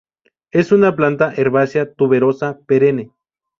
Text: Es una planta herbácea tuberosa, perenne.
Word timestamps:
Es 0.49 0.71
una 0.71 0.95
planta 0.95 1.31
herbácea 1.35 1.93
tuberosa, 1.93 2.57
perenne. 2.65 3.11